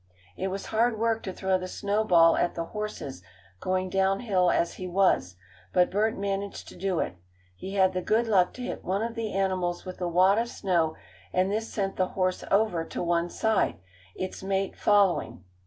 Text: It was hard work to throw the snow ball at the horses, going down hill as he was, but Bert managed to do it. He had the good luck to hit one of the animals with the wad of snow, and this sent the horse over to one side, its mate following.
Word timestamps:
It 0.35 0.47
was 0.47 0.65
hard 0.65 0.97
work 0.97 1.21
to 1.21 1.31
throw 1.31 1.59
the 1.59 1.67
snow 1.67 2.03
ball 2.03 2.35
at 2.35 2.55
the 2.55 2.65
horses, 2.65 3.21
going 3.59 3.87
down 3.91 4.21
hill 4.21 4.49
as 4.49 4.73
he 4.73 4.87
was, 4.87 5.35
but 5.73 5.91
Bert 5.91 6.17
managed 6.17 6.67
to 6.69 6.75
do 6.75 6.97
it. 6.99 7.17
He 7.55 7.75
had 7.75 7.93
the 7.93 8.01
good 8.01 8.25
luck 8.25 8.51
to 8.53 8.63
hit 8.63 8.83
one 8.83 9.03
of 9.03 9.13
the 9.13 9.31
animals 9.33 9.85
with 9.85 9.99
the 9.99 10.07
wad 10.09 10.39
of 10.39 10.49
snow, 10.49 10.95
and 11.31 11.51
this 11.51 11.71
sent 11.71 11.97
the 11.97 12.07
horse 12.17 12.43
over 12.49 12.83
to 12.83 13.03
one 13.03 13.29
side, 13.29 13.77
its 14.15 14.41
mate 14.41 14.75
following. 14.75 15.43